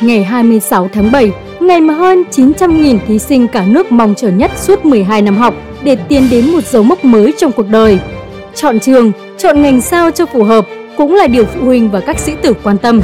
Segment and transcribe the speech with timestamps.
[0.00, 4.50] ngày 26 tháng 7, ngày mà hơn 900.000 thí sinh cả nước mong chờ nhất
[4.56, 7.98] suốt 12 năm học để tiến đến một dấu mốc mới trong cuộc đời.
[8.54, 10.66] Chọn trường, chọn ngành sao cho phù hợp
[10.96, 13.00] cũng là điều phụ huynh và các sĩ tử quan tâm.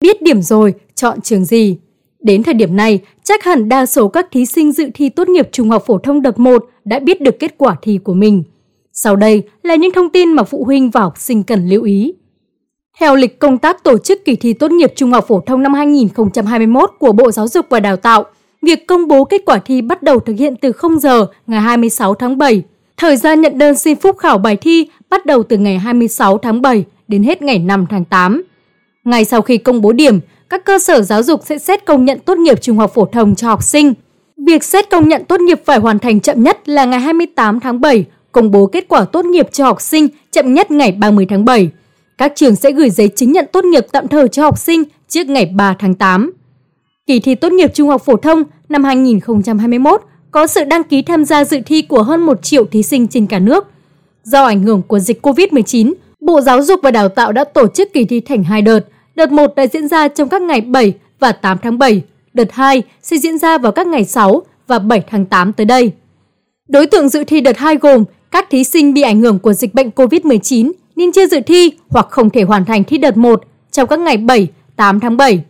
[0.00, 1.76] Biết điểm rồi, chọn trường gì?
[2.24, 5.48] Đến thời điểm này, chắc hẳn đa số các thí sinh dự thi tốt nghiệp
[5.52, 8.42] trung học phổ thông đợt 1 đã biết được kết quả thi của mình.
[8.92, 12.14] Sau đây là những thông tin mà phụ huynh và học sinh cần lưu ý.
[12.98, 15.74] Theo lịch công tác tổ chức kỳ thi tốt nghiệp trung học phổ thông năm
[15.74, 18.24] 2021 của Bộ Giáo dục và Đào tạo,
[18.62, 22.14] việc công bố kết quả thi bắt đầu thực hiện từ 0 giờ ngày 26
[22.14, 22.62] tháng 7.
[22.96, 26.62] Thời gian nhận đơn xin phúc khảo bài thi bắt đầu từ ngày 26 tháng
[26.62, 28.42] 7 đến hết ngày 5 tháng 8.
[29.04, 32.18] Ngay sau khi công bố điểm, các cơ sở giáo dục sẽ xét công nhận
[32.18, 33.94] tốt nghiệp trung học phổ thông cho học sinh.
[34.36, 37.80] Việc xét công nhận tốt nghiệp phải hoàn thành chậm nhất là ngày 28 tháng
[37.80, 41.44] 7, công bố kết quả tốt nghiệp cho học sinh chậm nhất ngày 30 tháng
[41.44, 41.70] 7.
[42.18, 45.28] Các trường sẽ gửi giấy chứng nhận tốt nghiệp tạm thời cho học sinh trước
[45.28, 46.32] ngày 3 tháng 8.
[47.06, 51.24] Kỳ thi tốt nghiệp trung học phổ thông năm 2021 có sự đăng ký tham
[51.24, 53.66] gia dự thi của hơn 1 triệu thí sinh trên cả nước.
[54.24, 57.92] Do ảnh hưởng của dịch COVID-19, Bộ Giáo dục và Đào tạo đã tổ chức
[57.92, 58.80] kỳ thi thành hai đợt.
[59.14, 62.02] Đợt 1 đã diễn ra trong các ngày 7 và 8 tháng 7.
[62.34, 65.92] Đợt 2 sẽ diễn ra vào các ngày 6 và 7 tháng 8 tới đây.
[66.68, 69.74] Đối tượng dự thi đợt 2 gồm các thí sinh bị ảnh hưởng của dịch
[69.74, 73.88] bệnh COVID-19 nên chưa dự thi hoặc không thể hoàn thành thi đợt 1 trong
[73.88, 75.44] các ngày 7, 8 tháng 7.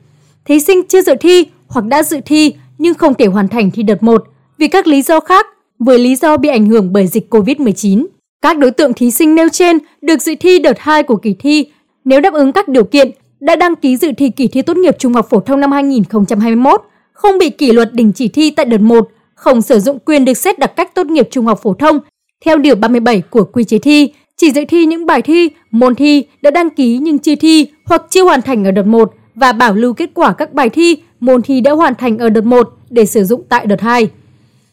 [0.44, 3.82] Thí sinh chưa dự thi hoặc đã dự thi nhưng không thể hoàn thành thi
[3.82, 4.24] đợt 1
[4.58, 5.46] vì các lý do khác
[5.78, 8.06] với lý do bị ảnh hưởng bởi dịch COVID-19.
[8.42, 11.66] Các đối tượng thí sinh nêu trên được dự thi đợt 2 của kỳ thi
[12.04, 13.10] nếu đáp ứng các điều kiện
[13.44, 16.82] đã đăng ký dự thi kỳ thi tốt nghiệp trung học phổ thông năm 2021,
[17.12, 20.34] không bị kỷ luật đình chỉ thi tại đợt 1, không sử dụng quyền được
[20.34, 21.98] xét đặc cách tốt nghiệp trung học phổ thông
[22.44, 26.24] theo điều 37 của quy chế thi, chỉ dự thi những bài thi, môn thi
[26.42, 29.74] đã đăng ký nhưng chưa thi hoặc chưa hoàn thành ở đợt 1 và bảo
[29.74, 33.06] lưu kết quả các bài thi, môn thi đã hoàn thành ở đợt 1 để
[33.06, 34.08] sử dụng tại đợt 2.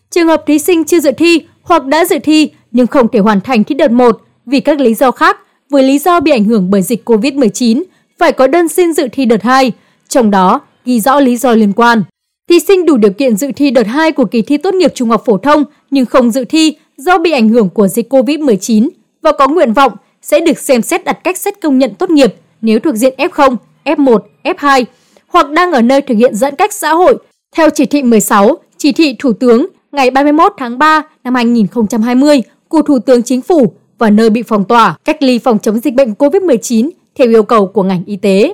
[0.10, 3.42] Trường hợp thí sinh chưa dự thi hoặc đã dự thi nhưng không thể hoàn
[3.42, 5.38] thành thi đợt 1 vì các lý do khác,
[5.70, 7.84] với lý do bị ảnh hưởng bởi dịch COVID-19,
[8.22, 9.72] phải có đơn xin dự thi đợt 2,
[10.08, 12.04] trong đó ghi rõ lý do liên quan.
[12.50, 15.10] Thí sinh đủ điều kiện dự thi đợt 2 của kỳ thi tốt nghiệp trung
[15.10, 18.90] học phổ thông nhưng không dự thi do bị ảnh hưởng của dịch COVID-19
[19.22, 22.36] và có nguyện vọng sẽ được xem xét đặt cách xét công nhận tốt nghiệp
[22.62, 23.56] nếu thuộc diện F0,
[23.86, 24.86] F1, F2
[25.28, 27.18] hoặc đang ở nơi thực hiện giãn cách xã hội
[27.56, 32.82] theo chỉ thị 16, chỉ thị Thủ tướng ngày 31 tháng 3 năm 2020 của
[32.82, 36.14] Thủ tướng Chính phủ và nơi bị phong tỏa, cách ly phòng chống dịch bệnh
[36.14, 38.54] COVID-19 theo yêu cầu của ngành y tế.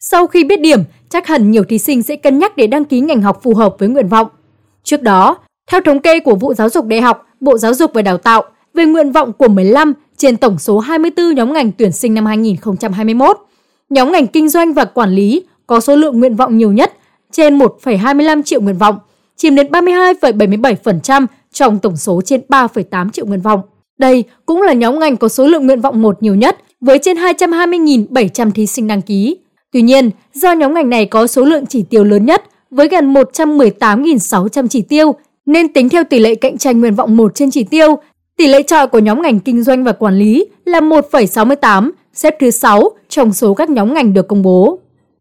[0.00, 3.00] Sau khi biết điểm, chắc hẳn nhiều thí sinh sẽ cân nhắc để đăng ký
[3.00, 4.28] ngành học phù hợp với nguyện vọng.
[4.82, 5.38] Trước đó,
[5.70, 8.42] theo thống kê của Vụ Giáo dục Đại học, Bộ Giáo dục và Đào tạo
[8.74, 13.38] về nguyện vọng của 15 trên tổng số 24 nhóm ngành tuyển sinh năm 2021,
[13.90, 16.92] nhóm ngành kinh doanh và quản lý có số lượng nguyện vọng nhiều nhất
[17.32, 18.98] trên 1,25 triệu nguyện vọng,
[19.36, 23.60] chiếm đến 32,77% trong tổng số trên 3,8 triệu nguyện vọng.
[23.98, 27.16] Đây cũng là nhóm ngành có số lượng nguyện vọng một nhiều nhất với trên
[27.16, 29.36] 220.700 thí sinh đăng ký.
[29.72, 33.14] Tuy nhiên, do nhóm ngành này có số lượng chỉ tiêu lớn nhất với gần
[33.14, 35.14] 118.600 chỉ tiêu
[35.46, 37.98] nên tính theo tỷ lệ cạnh tranh nguyện vọng 1 trên chỉ tiêu,
[38.36, 42.50] tỷ lệ trọi của nhóm ngành kinh doanh và quản lý là 1,68, xếp thứ
[42.50, 44.78] 6 trong số các nhóm ngành được công bố.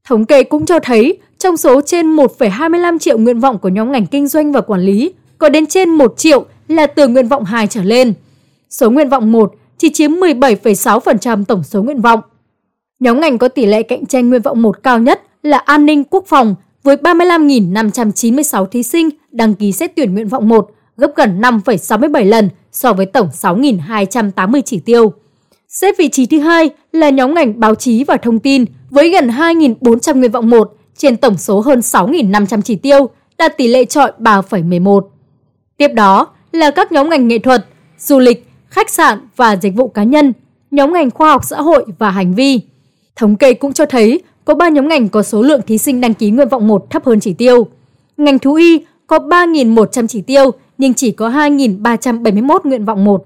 [0.07, 4.05] Thống kê cũng cho thấy, trong số trên 1,25 triệu nguyện vọng của nhóm ngành
[4.05, 7.67] kinh doanh và quản lý, có đến trên 1 triệu là từ nguyện vọng 2
[7.67, 8.13] trở lên.
[8.69, 12.19] Số nguyện vọng 1 chỉ chiếm 17,6% tổng số nguyện vọng.
[12.99, 16.03] Nhóm ngành có tỷ lệ cạnh tranh nguyện vọng 1 cao nhất là an ninh
[16.03, 21.41] quốc phòng với 35.596 thí sinh đăng ký xét tuyển nguyện vọng 1, gấp gần
[21.41, 25.13] 5,67 lần so với tổng 6.280 chỉ tiêu.
[25.67, 29.27] Xếp vị trí thứ hai là nhóm ngành báo chí và thông tin với gần
[29.27, 34.11] 2.400 nguyện vọng 1 trên tổng số hơn 6.500 chỉ tiêu, đạt tỷ lệ trọi
[34.19, 35.01] 3,11.
[35.77, 37.65] Tiếp đó là các nhóm ngành nghệ thuật,
[37.99, 40.33] du lịch, khách sạn và dịch vụ cá nhân,
[40.71, 42.61] nhóm ngành khoa học xã hội và hành vi.
[43.15, 46.13] Thống kê cũng cho thấy có 3 nhóm ngành có số lượng thí sinh đăng
[46.13, 47.67] ký nguyện vọng 1 thấp hơn chỉ tiêu.
[48.17, 53.25] Ngành thú y có 3.100 chỉ tiêu nhưng chỉ có 2.371 nguyện vọng 1.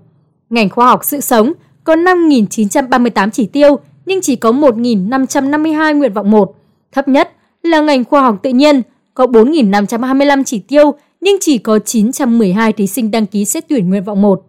[0.49, 1.53] Ngành khoa học sự sống
[1.83, 6.55] có 5.938 chỉ tiêu nhưng chỉ có 1.552 nguyện vọng 1.
[6.91, 7.31] Thấp nhất
[7.63, 8.81] là ngành khoa học tự nhiên
[9.13, 14.03] có 4.525 chỉ tiêu nhưng chỉ có 912 thí sinh đăng ký xét tuyển nguyện
[14.03, 14.43] vọng 1.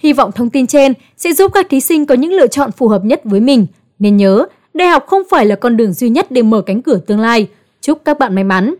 [0.00, 2.88] Hy vọng thông tin trên sẽ giúp các thí sinh có những lựa chọn phù
[2.88, 3.66] hợp nhất với mình.
[3.98, 6.98] Nên nhớ, đại học không phải là con đường duy nhất để mở cánh cửa
[7.06, 7.48] tương lai.
[7.80, 8.74] Chúc các bạn may mắn!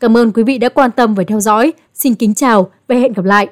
[0.00, 1.72] Cảm ơn quý vị đã quan tâm và theo dõi.
[1.94, 3.48] Xin kính chào và hẹn gặp lại.